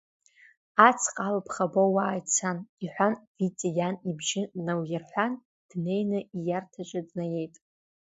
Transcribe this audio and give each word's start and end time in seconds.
Аҵх 0.87 1.13
алԥха 1.27 1.65
бауааит, 1.73 2.25
сан,— 2.35 2.57
иҳәан 2.83 3.13
Витиа 3.37 3.69
иан 3.77 3.95
ибжьы 4.09 4.41
налирҳан, 4.65 5.33
днеины, 5.69 6.19
ииарҭаҿы 6.23 7.01
днаиеит. 7.07 7.55